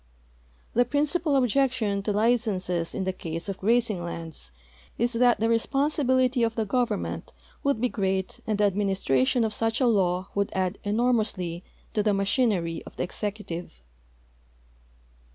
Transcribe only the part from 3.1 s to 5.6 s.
case of grazing lands is that the